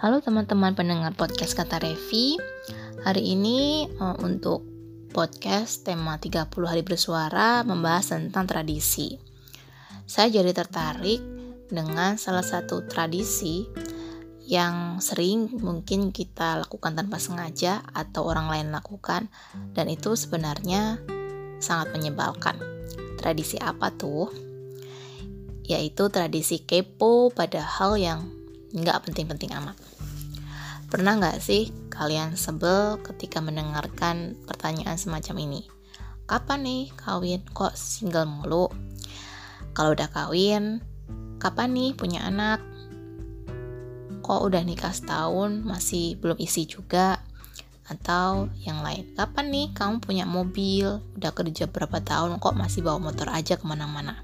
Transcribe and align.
Halo 0.00 0.24
teman-teman 0.24 0.72
pendengar 0.72 1.12
podcast 1.12 1.52
Kata 1.52 1.76
Revi. 1.76 2.40
Hari 3.04 3.36
ini 3.36 3.84
uh, 4.00 4.16
untuk 4.24 4.64
podcast 5.12 5.84
tema 5.84 6.16
30 6.16 6.48
hari 6.64 6.80
bersuara 6.80 7.60
membahas 7.68 8.16
tentang 8.16 8.48
tradisi. 8.48 9.20
Saya 10.08 10.32
jadi 10.32 10.56
tertarik 10.56 11.20
dengan 11.68 12.16
salah 12.16 12.40
satu 12.40 12.88
tradisi 12.88 13.68
yang 14.48 15.04
sering 15.04 15.52
mungkin 15.60 16.16
kita 16.16 16.64
lakukan 16.64 16.96
tanpa 16.96 17.20
sengaja 17.20 17.84
atau 17.92 18.24
orang 18.24 18.48
lain 18.48 18.72
lakukan 18.72 19.28
dan 19.76 19.92
itu 19.92 20.16
sebenarnya 20.16 20.96
sangat 21.60 21.92
menyebalkan. 21.92 22.56
Tradisi 23.20 23.60
apa 23.60 23.92
tuh? 23.92 24.32
yaitu 25.68 26.08
tradisi 26.08 26.64
kepo 26.64 27.30
pada 27.30 27.62
hal 27.62 27.94
yang 28.00 28.26
nggak 28.74 29.06
penting-penting 29.06 29.54
amat. 29.54 29.89
Pernah 30.90 31.22
nggak 31.22 31.38
sih 31.38 31.70
kalian 31.86 32.34
sebel 32.34 32.98
ketika 33.06 33.38
mendengarkan 33.38 34.34
pertanyaan 34.42 34.98
semacam 34.98 35.38
ini? 35.46 35.62
Kapan 36.26 36.66
nih 36.66 36.90
kawin? 36.98 37.46
Kok 37.46 37.78
single 37.78 38.26
mulu? 38.26 38.66
Kalau 39.70 39.94
udah 39.94 40.10
kawin, 40.10 40.82
kapan 41.38 41.78
nih 41.78 41.94
punya 41.94 42.26
anak? 42.26 42.58
Kok 44.18 44.42
udah 44.50 44.66
nikah 44.66 44.90
setahun 44.90 45.62
masih 45.62 46.18
belum 46.18 46.42
isi 46.42 46.66
juga? 46.66 47.22
Atau 47.86 48.50
yang 48.66 48.82
lain, 48.82 49.14
kapan 49.14 49.46
nih 49.46 49.70
kamu 49.70 50.02
punya 50.02 50.26
mobil? 50.26 50.98
Udah 51.14 51.30
kerja 51.30 51.70
berapa 51.70 52.02
tahun 52.02 52.42
kok 52.42 52.58
masih 52.58 52.82
bawa 52.82 52.98
motor 52.98 53.30
aja 53.30 53.54
ke 53.54 53.62
mana-mana? 53.62 54.18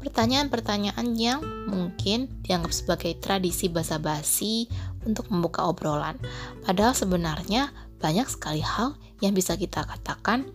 Pertanyaan-pertanyaan 0.00 1.12
yang 1.12 1.44
mungkin 1.68 2.32
dianggap 2.40 2.72
sebagai 2.72 3.12
tradisi 3.20 3.68
basa-basi 3.68 4.64
untuk 5.04 5.28
membuka 5.32 5.68
obrolan. 5.68 6.16
Padahal 6.64 6.92
sebenarnya 6.92 7.72
banyak 8.00 8.26
sekali 8.28 8.64
hal 8.64 8.96
yang 9.20 9.36
bisa 9.36 9.56
kita 9.56 9.84
katakan 9.84 10.48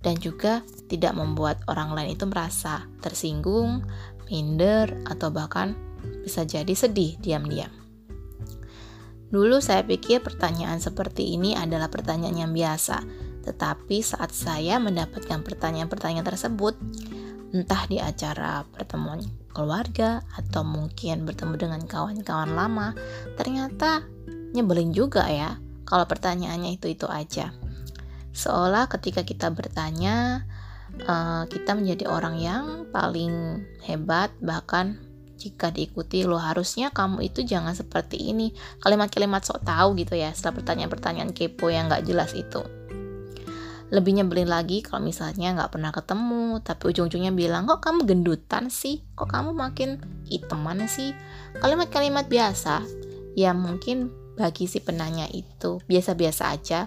dan 0.00 0.16
juga 0.16 0.64
tidak 0.88 1.12
membuat 1.12 1.60
orang 1.68 1.92
lain 1.92 2.16
itu 2.16 2.24
merasa 2.24 2.88
tersinggung, 3.04 3.84
minder, 4.28 4.88
atau 5.08 5.28
bahkan 5.28 5.76
bisa 6.24 6.44
jadi 6.48 6.72
sedih 6.72 7.20
diam-diam. 7.20 7.72
Dulu 9.30 9.62
saya 9.62 9.86
pikir 9.86 10.24
pertanyaan 10.26 10.82
seperti 10.82 11.38
ini 11.38 11.54
adalah 11.54 11.86
pertanyaan 11.86 12.48
yang 12.48 12.52
biasa, 12.52 13.04
tetapi 13.46 14.02
saat 14.02 14.34
saya 14.34 14.82
mendapatkan 14.82 15.46
pertanyaan-pertanyaan 15.46 16.26
tersebut, 16.26 16.74
entah 17.54 17.86
di 17.86 18.02
acara 18.02 18.66
pertemuan 18.66 19.22
keluarga 19.50 20.22
atau 20.34 20.62
mungkin 20.62 21.26
bertemu 21.26 21.54
dengan 21.58 21.82
kawan-kawan 21.84 22.54
lama, 22.54 22.94
ternyata 23.34 24.04
nyebelin 24.54 24.90
juga 24.90 25.26
ya 25.30 25.58
kalau 25.84 26.06
pertanyaannya 26.06 26.78
itu-itu 26.78 27.06
aja. 27.10 27.54
Seolah 28.30 28.86
ketika 28.86 29.26
kita 29.26 29.50
bertanya, 29.50 30.46
uh, 31.02 31.44
kita 31.50 31.74
menjadi 31.74 32.06
orang 32.06 32.38
yang 32.38 32.64
paling 32.94 33.66
hebat, 33.82 34.30
bahkan 34.38 35.02
jika 35.40 35.72
diikuti 35.72 36.22
lo 36.28 36.36
harusnya 36.36 36.92
kamu 36.92 37.32
itu 37.32 37.40
jangan 37.40 37.72
seperti 37.72 38.28
ini 38.28 38.52
kalimat-kalimat 38.84 39.40
sok 39.40 39.64
tahu 39.64 39.96
gitu 39.96 40.20
ya 40.20 40.36
setelah 40.36 40.60
pertanyaan-pertanyaan 40.60 41.32
kepo 41.32 41.72
yang 41.72 41.88
gak 41.88 42.04
jelas 42.04 42.36
itu 42.36 42.60
lebih 43.90 44.22
nyebelin 44.22 44.46
lagi 44.46 44.86
kalau 44.86 45.02
misalnya 45.02 45.50
nggak 45.50 45.74
pernah 45.74 45.90
ketemu 45.90 46.62
tapi 46.62 46.94
ujung-ujungnya 46.94 47.34
bilang 47.34 47.66
kok 47.66 47.82
kamu 47.82 48.06
gendutan 48.06 48.70
sih? 48.70 49.02
Kok 49.18 49.26
kamu 49.26 49.50
makin 49.50 49.98
hitaman 50.30 50.86
sih? 50.86 51.10
Kalimat-kalimat 51.58 52.30
biasa 52.30 52.86
yang 53.34 53.58
mungkin 53.58 54.14
bagi 54.38 54.70
si 54.70 54.78
penanya 54.78 55.26
itu 55.26 55.82
biasa-biasa 55.90 56.42
aja. 56.54 56.86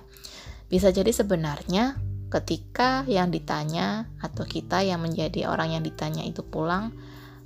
Bisa 0.71 0.95
jadi 0.95 1.11
sebenarnya 1.11 1.99
ketika 2.31 3.05
yang 3.05 3.29
ditanya 3.29 4.09
atau 4.23 4.47
kita 4.47 4.81
yang 4.81 5.03
menjadi 5.03 5.45
orang 5.45 5.77
yang 5.77 5.83
ditanya 5.85 6.25
itu 6.25 6.41
pulang 6.41 6.95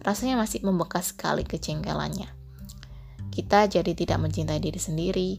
rasanya 0.06 0.40
masih 0.40 0.64
membekas 0.64 1.12
sekali 1.12 1.44
kejengkelannya. 1.44 2.30
Kita 3.34 3.66
jadi 3.68 3.92
tidak 3.98 4.22
mencintai 4.22 4.62
diri 4.62 4.80
sendiri. 4.80 5.30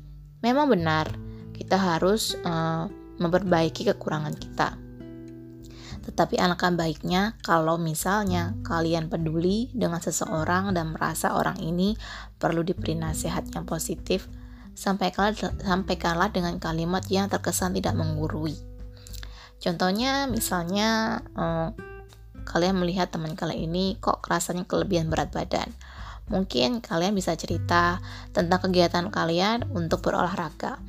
Memang 0.42 0.68
benar 0.68 1.06
kita 1.54 1.78
harus 1.78 2.36
uh, 2.44 2.90
memperbaiki 3.18 3.86
kekurangan 3.92 4.34
kita. 4.34 4.78
Tetapi 6.08 6.40
alangkah 6.40 6.72
baiknya 6.72 7.36
kalau 7.44 7.76
misalnya 7.76 8.56
kalian 8.64 9.12
peduli 9.12 9.68
dengan 9.76 10.00
seseorang 10.00 10.72
dan 10.72 10.96
merasa 10.96 11.36
orang 11.36 11.60
ini 11.60 12.00
perlu 12.40 12.64
diberi 12.64 12.96
nasihat 12.96 13.44
yang 13.52 13.68
positif, 13.68 14.24
sampaikanlah, 14.72 16.32
dengan 16.32 16.56
kalimat 16.56 17.04
yang 17.12 17.28
terkesan 17.28 17.76
tidak 17.76 17.92
menggurui. 17.92 18.56
Contohnya 19.60 20.30
misalnya 20.30 21.20
eh, 21.36 21.68
kalian 22.48 22.80
melihat 22.80 23.12
teman 23.12 23.36
kalian 23.36 23.68
ini 23.68 24.00
kok 24.00 24.24
rasanya 24.24 24.64
kelebihan 24.64 25.12
berat 25.12 25.28
badan. 25.28 25.68
Mungkin 26.32 26.80
kalian 26.80 27.12
bisa 27.12 27.36
cerita 27.36 28.00
tentang 28.32 28.64
kegiatan 28.64 29.12
kalian 29.12 29.68
untuk 29.72 30.04
berolahraga 30.04 30.80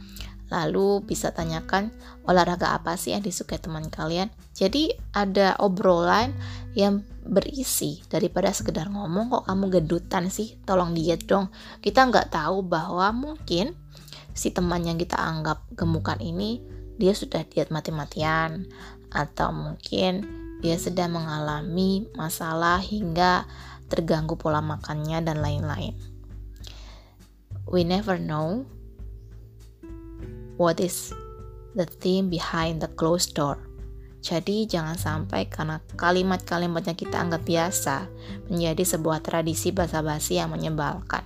Lalu 0.50 1.06
bisa 1.06 1.30
tanyakan 1.30 1.94
olahraga 2.26 2.74
apa 2.74 2.98
sih 2.98 3.14
yang 3.14 3.22
disukai 3.22 3.62
teman 3.62 3.88
kalian. 3.90 4.34
Jadi 4.58 4.92
ada 5.14 5.54
obrolan 5.62 6.34
yang 6.74 7.06
berisi 7.22 8.02
daripada 8.10 8.50
sekedar 8.50 8.90
ngomong 8.90 9.30
kok 9.30 9.46
kamu 9.46 9.66
gedutan 9.80 10.34
sih, 10.34 10.58
tolong 10.66 10.98
diet 10.98 11.30
dong. 11.30 11.54
Kita 11.80 12.10
nggak 12.10 12.34
tahu 12.34 12.66
bahwa 12.66 13.14
mungkin 13.14 13.78
si 14.34 14.50
teman 14.50 14.86
yang 14.86 14.98
kita 14.98 15.18
anggap 15.22 15.62
gemukan 15.78 16.18
ini 16.18 16.62
dia 17.00 17.14
sudah 17.16 17.46
diet 17.48 17.72
mati-matian 17.72 18.68
atau 19.14 19.54
mungkin 19.56 20.28
dia 20.60 20.76
sedang 20.76 21.16
mengalami 21.16 22.12
masalah 22.18 22.84
hingga 22.84 23.48
terganggu 23.88 24.36
pola 24.36 24.60
makannya 24.60 25.24
dan 25.24 25.40
lain-lain. 25.40 25.96
We 27.70 27.86
never 27.86 28.18
know 28.18 28.66
what 30.60 30.84
is 30.84 31.16
the 31.74 31.88
theme 31.88 32.28
behind 32.28 32.84
the 32.84 32.92
closed 33.00 33.34
door. 33.34 33.58
Jadi 34.20 34.68
jangan 34.68 35.00
sampai 35.00 35.48
karena 35.48 35.80
kalimat-kalimat 35.96 36.84
yang 36.84 37.00
kita 37.00 37.16
anggap 37.24 37.40
biasa 37.48 38.12
menjadi 38.52 38.84
sebuah 38.84 39.24
tradisi 39.24 39.72
basa-basi 39.72 40.44
yang 40.44 40.52
menyebalkan. 40.52 41.24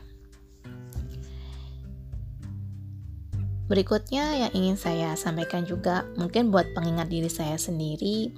Berikutnya 3.65 4.45
yang 4.45 4.51
ingin 4.53 4.77
saya 4.77 5.17
sampaikan 5.17 5.65
juga 5.65 6.05
mungkin 6.13 6.53
buat 6.53 6.69
pengingat 6.77 7.09
diri 7.09 7.31
saya 7.33 7.57
sendiri, 7.57 8.29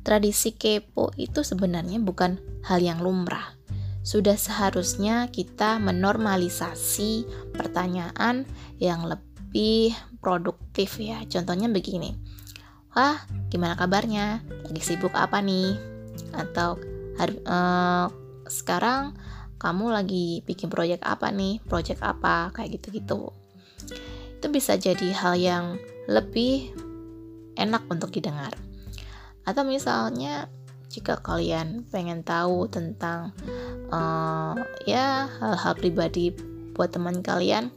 tradisi 0.00 0.56
kepo 0.56 1.12
itu 1.20 1.44
sebenarnya 1.44 2.00
bukan 2.00 2.40
hal 2.64 2.80
yang 2.80 3.04
lumrah. 3.04 3.52
Sudah 4.00 4.40
seharusnya 4.40 5.28
kita 5.28 5.76
menormalisasi 5.76 7.28
pertanyaan 7.52 8.48
yang 8.80 9.04
lebih 9.04 9.27
lebih 9.48 9.96
produktif 10.20 11.00
ya. 11.00 11.24
Contohnya 11.24 11.72
begini. 11.72 12.12
Wah, 12.92 13.16
gimana 13.48 13.80
kabarnya? 13.80 14.44
Lagi 14.68 14.82
sibuk 14.84 15.16
apa 15.16 15.40
nih? 15.40 15.72
Atau 16.36 16.76
uh, 17.48 18.12
sekarang 18.44 19.16
kamu 19.56 19.88
lagi 19.88 20.44
bikin 20.44 20.68
proyek 20.68 21.00
apa 21.00 21.32
nih? 21.32 21.64
Proyek 21.64 21.96
apa? 22.04 22.52
Kayak 22.52 22.76
gitu-gitu. 22.76 23.32
Itu 24.36 24.46
bisa 24.52 24.76
jadi 24.76 25.16
hal 25.16 25.40
yang 25.40 25.80
lebih 26.12 26.68
enak 27.56 27.88
untuk 27.88 28.12
didengar. 28.12 28.52
Atau 29.48 29.64
misalnya 29.64 30.52
jika 30.92 31.24
kalian 31.24 31.88
pengen 31.88 32.20
tahu 32.20 32.68
tentang 32.68 33.32
uh, 33.88 34.52
ya 34.84 35.24
hal-hal 35.40 35.72
pribadi 35.72 36.36
buat 36.76 36.92
teman 36.92 37.24
kalian, 37.24 37.72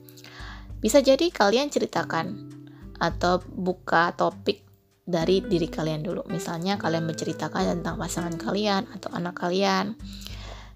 bisa 0.82 0.98
jadi 1.00 1.30
kalian 1.30 1.70
ceritakan 1.70 2.50
atau 2.98 3.42
buka 3.46 4.18
topik 4.18 4.66
dari 5.06 5.46
diri 5.46 5.70
kalian 5.70 6.02
dulu. 6.02 6.26
Misalnya 6.30 6.82
kalian 6.82 7.06
menceritakan 7.06 7.78
tentang 7.78 8.02
pasangan 8.02 8.34
kalian 8.38 8.90
atau 8.90 9.14
anak 9.14 9.38
kalian. 9.38 9.94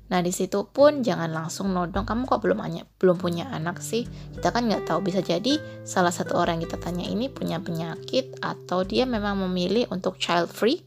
Nah 0.05 0.21
di 0.21 0.29
situ 0.29 0.69
pun 0.69 1.01
jangan 1.01 1.33
langsung 1.33 1.73
nodong 1.73 2.05
kamu 2.05 2.29
kok 2.29 2.45
belum 2.45 2.61
hanya 2.61 2.85
belum 3.01 3.17
punya 3.17 3.49
anak 3.49 3.81
sih. 3.81 4.05
Kita 4.37 4.53
kan 4.53 4.69
nggak 4.69 4.85
tahu 4.85 5.01
bisa 5.01 5.25
jadi 5.25 5.57
salah 5.81 6.13
satu 6.13 6.37
orang 6.37 6.61
yang 6.61 6.69
kita 6.69 6.77
tanya 6.77 7.05
ini 7.09 7.25
punya 7.25 7.57
penyakit 7.57 8.37
atau 8.37 8.85
dia 8.85 9.09
memang 9.09 9.41
memilih 9.49 9.89
untuk 9.89 10.21
child 10.21 10.53
free. 10.53 10.85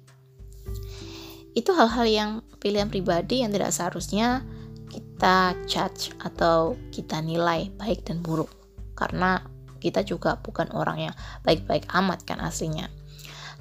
Itu 1.59 1.75
hal-hal 1.75 2.07
yang 2.07 2.31
pilihan 2.63 2.87
pribadi 2.87 3.43
yang 3.43 3.51
tidak 3.51 3.75
seharusnya 3.75 4.47
kita 4.87 5.59
judge 5.67 6.15
atau 6.23 6.79
kita 6.95 7.19
nilai 7.19 7.75
baik 7.75 8.07
dan 8.07 8.23
buruk 8.23 8.59
karena 8.99 9.47
kita 9.79 10.03
juga 10.03 10.35
bukan 10.43 10.75
orang 10.75 11.11
yang 11.11 11.15
baik-baik 11.47 11.87
amat 11.95 12.27
kan 12.27 12.43
aslinya. 12.43 12.91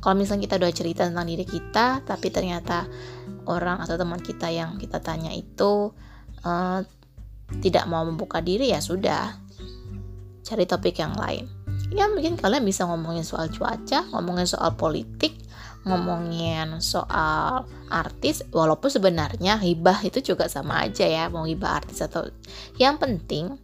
Kalau 0.01 0.17
misalnya 0.17 0.49
kita 0.49 0.55
udah 0.57 0.73
cerita 0.73 1.01
tentang 1.05 1.29
diri 1.29 1.45
kita 1.45 2.01
tapi 2.01 2.33
ternyata 2.33 2.89
orang 3.45 3.81
atau 3.85 3.97
teman 3.97 4.21
kita 4.21 4.49
yang 4.49 4.81
kita 4.81 4.97
tanya 4.97 5.29
itu 5.29 5.93
uh, 6.41 6.81
tidak 7.61 7.85
mau 7.85 8.01
membuka 8.01 8.41
diri 8.41 8.73
ya 8.73 8.81
sudah 8.81 9.37
cari 10.41 10.65
topik 10.65 10.97
yang 10.97 11.13
lain. 11.13 11.45
Ya 11.93 12.09
mungkin 12.09 12.35
kalian 12.35 12.65
bisa 12.65 12.89
ngomongin 12.89 13.23
soal 13.23 13.53
cuaca 13.53 14.09
ngomongin 14.09 14.49
soal 14.49 14.73
politik 14.73 15.37
ngomongin 15.87 16.83
soal 16.83 17.63
artis 17.87 18.43
walaupun 18.51 18.91
sebenarnya 18.91 19.55
hibah 19.55 20.03
itu 20.03 20.19
juga 20.19 20.51
sama 20.51 20.83
aja 20.83 21.07
ya 21.07 21.31
mau 21.31 21.47
hibah 21.47 21.79
artis 21.79 22.03
atau 22.03 22.27
yang 22.75 22.99
penting 22.99 23.55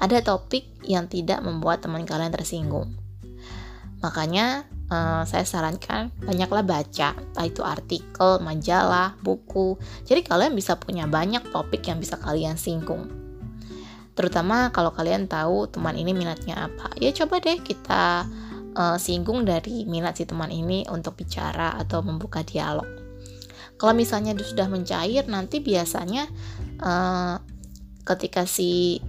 ada 0.00 0.18
topik 0.24 0.80
yang 0.88 1.06
tidak 1.06 1.44
membuat 1.44 1.84
teman 1.84 2.08
kalian 2.08 2.32
tersinggung. 2.32 2.96
Makanya 4.00 4.64
uh, 4.88 5.22
saya 5.28 5.44
sarankan 5.44 6.08
banyaklah 6.24 6.64
baca 6.64 7.12
entah 7.12 7.46
itu 7.46 7.60
artikel 7.60 8.40
majalah 8.40 9.14
buku. 9.20 9.76
Jadi 10.08 10.24
kalian 10.24 10.56
bisa 10.56 10.80
punya 10.80 11.04
banyak 11.04 11.52
topik 11.52 11.84
yang 11.84 12.00
bisa 12.00 12.16
kalian 12.16 12.56
singgung. 12.56 13.12
Terutama 14.16 14.72
kalau 14.72 14.90
kalian 14.92 15.28
tahu 15.28 15.68
teman 15.68 15.96
ini 15.96 16.16
minatnya 16.16 16.68
apa. 16.68 16.96
Ya 16.96 17.12
coba 17.12 17.44
deh 17.44 17.60
kita 17.60 18.24
uh, 18.74 18.96
singgung 18.96 19.44
dari 19.44 19.84
minat 19.84 20.16
si 20.16 20.24
teman 20.24 20.48
ini 20.48 20.88
untuk 20.88 21.16
bicara 21.20 21.76
atau 21.76 22.00
membuka 22.00 22.40
dialog. 22.40 22.88
Kalau 23.80 23.96
misalnya 23.96 24.36
sudah 24.36 24.68
mencair, 24.68 25.24
nanti 25.24 25.64
biasanya 25.64 26.28
uh, 26.84 27.40
ketika 28.04 28.44
si 28.44 29.00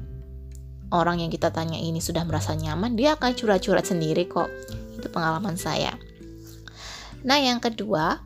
orang 0.91 1.23
yang 1.23 1.31
kita 1.31 1.49
tanya 1.49 1.79
ini 1.79 2.03
sudah 2.03 2.27
merasa 2.27 2.51
nyaman, 2.53 2.99
dia 2.99 3.15
akan 3.15 3.31
curhat-curhat 3.33 3.87
sendiri 3.87 4.27
kok. 4.27 4.51
Itu 4.99 5.07
pengalaman 5.07 5.55
saya. 5.55 5.95
Nah, 7.23 7.39
yang 7.39 7.63
kedua, 7.63 8.19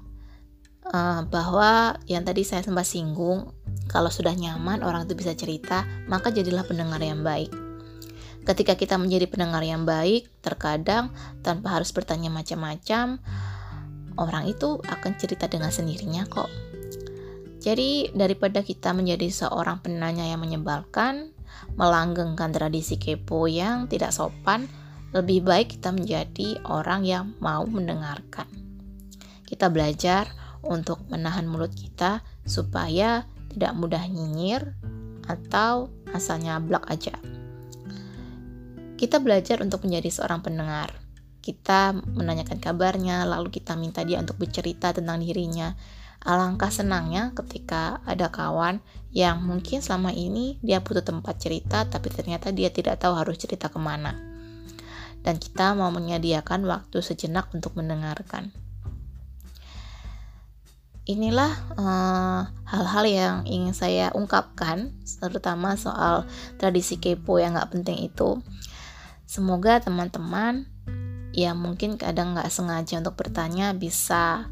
uh, 0.90 1.22
bahwa 1.30 2.00
yang 2.10 2.26
tadi 2.26 2.42
saya 2.42 2.66
sempat 2.66 2.90
singgung, 2.90 3.54
kalau 3.86 4.10
sudah 4.10 4.34
nyaman 4.34 4.82
orang 4.82 5.06
itu 5.06 5.14
bisa 5.14 5.38
cerita, 5.38 5.86
maka 6.10 6.34
jadilah 6.34 6.66
pendengar 6.66 7.00
yang 7.00 7.22
baik. 7.22 7.54
Ketika 8.46 8.78
kita 8.78 8.98
menjadi 8.98 9.26
pendengar 9.26 9.62
yang 9.66 9.86
baik, 9.86 10.30
terkadang 10.42 11.10
tanpa 11.42 11.78
harus 11.78 11.90
bertanya 11.90 12.30
macam-macam, 12.30 13.22
orang 14.16 14.44
itu 14.50 14.82
akan 14.86 15.12
cerita 15.18 15.50
dengan 15.50 15.74
sendirinya 15.74 16.26
kok. 16.30 16.50
Jadi, 17.60 18.14
daripada 18.14 18.62
kita 18.62 18.94
menjadi 18.94 19.26
seorang 19.34 19.82
penanya 19.82 20.30
yang 20.30 20.38
menyebalkan, 20.38 21.35
melanggengkan 21.76 22.52
tradisi 22.54 22.96
kepo 22.96 23.46
yang 23.50 23.88
tidak 23.92 24.16
sopan, 24.16 24.68
lebih 25.16 25.44
baik 25.48 25.80
kita 25.80 25.96
menjadi 25.96 26.60
orang 26.68 27.08
yang 27.08 27.26
mau 27.40 27.64
mendengarkan. 27.64 28.48
Kita 29.46 29.70
belajar 29.70 30.28
untuk 30.66 31.06
menahan 31.08 31.46
mulut 31.46 31.72
kita 31.72 32.26
supaya 32.44 33.24
tidak 33.54 33.72
mudah 33.78 34.04
nyinyir 34.04 34.76
atau 35.30 35.88
asalnya 36.12 36.60
blak 36.60 36.84
aja. 36.92 37.16
Kita 38.96 39.20
belajar 39.20 39.60
untuk 39.60 39.84
menjadi 39.84 40.10
seorang 40.12 40.40
pendengar. 40.40 40.92
Kita 41.44 41.94
menanyakan 41.94 42.58
kabarnya, 42.58 43.28
lalu 43.28 43.54
kita 43.54 43.78
minta 43.78 44.02
dia 44.02 44.18
untuk 44.18 44.40
bercerita 44.40 44.96
tentang 44.96 45.22
dirinya. 45.22 45.76
Alangkah 46.26 46.74
senangnya 46.74 47.32
ketika 47.38 48.02
ada 48.02 48.34
kawan 48.34 48.82
yang 49.14 49.46
mungkin 49.46 49.80
selama 49.86 50.10
ini 50.10 50.58
dia 50.66 50.82
butuh 50.82 51.06
tempat 51.06 51.38
cerita, 51.38 51.86
tapi 51.86 52.10
ternyata 52.10 52.50
dia 52.50 52.74
tidak 52.74 52.98
tahu 52.98 53.14
harus 53.14 53.38
cerita 53.38 53.70
ke 53.70 53.78
mana. 53.78 54.18
Dan 55.22 55.38
kita 55.38 55.78
mau 55.78 55.94
menyediakan 55.94 56.66
waktu 56.66 57.02
sejenak 57.06 57.54
untuk 57.54 57.78
mendengarkan 57.78 58.66
inilah 61.06 61.54
eh, 61.78 62.42
hal-hal 62.66 63.06
yang 63.06 63.38
ingin 63.46 63.74
saya 63.78 64.10
ungkapkan, 64.12 64.92
terutama 65.22 65.78
soal 65.78 66.26
tradisi 66.58 66.98
kepo 66.98 67.38
yang 67.38 67.54
nggak 67.54 67.72
penting 67.72 68.10
itu. 68.10 68.42
Semoga 69.26 69.82
teman-teman 69.82 70.66
yang 71.34 71.58
mungkin 71.62 71.98
kadang 72.02 72.34
nggak 72.34 72.50
sengaja 72.50 73.02
untuk 73.02 73.18
bertanya 73.18 73.74
bisa 73.78 74.50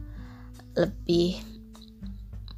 lebih 0.77 1.41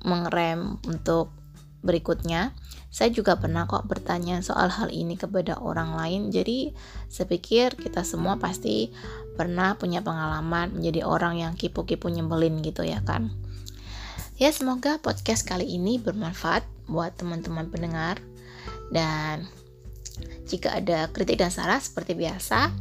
mengerem 0.06 0.78
untuk 0.86 1.34
berikutnya. 1.82 2.54
Saya 2.94 3.12
juga 3.12 3.36
pernah 3.36 3.68
kok 3.68 3.86
bertanya 3.92 4.40
soal 4.40 4.72
hal 4.72 4.88
ini 4.88 5.20
kepada 5.20 5.60
orang 5.60 6.00
lain. 6.00 6.22
Jadi 6.32 6.72
saya 7.12 7.28
pikir 7.28 7.76
kita 7.76 8.08
semua 8.08 8.40
pasti 8.40 8.94
pernah 9.36 9.76
punya 9.76 10.00
pengalaman 10.00 10.72
menjadi 10.80 11.04
orang 11.04 11.44
yang 11.44 11.54
kipu-kipu 11.60 12.08
nyebelin 12.08 12.64
gitu 12.64 12.88
ya 12.88 13.04
kan. 13.04 13.36
Ya 14.40 14.52
semoga 14.52 15.00
podcast 15.00 15.44
kali 15.44 15.68
ini 15.76 16.00
bermanfaat 16.00 16.64
buat 16.88 17.16
teman-teman 17.20 17.68
pendengar 17.72 18.20
dan 18.92 19.48
jika 20.48 20.78
ada 20.80 21.10
kritik 21.12 21.42
dan 21.42 21.52
saran 21.52 21.82
seperti 21.82 22.16
biasa, 22.16 22.72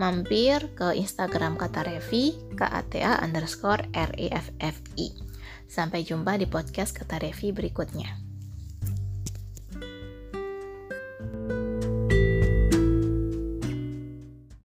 mampir 0.00 0.72
ke 0.74 0.96
Instagram 0.96 1.60
kata 1.60 1.84
Revi, 1.86 2.34
KATA 2.56 3.20
underscore 3.20 3.86
REFFI. 3.92 5.31
Sampai 5.72 6.04
jumpa 6.04 6.36
di 6.36 6.44
podcast 6.44 6.92
kata 6.92 7.16
Revi 7.16 7.48
berikutnya. 7.48 8.31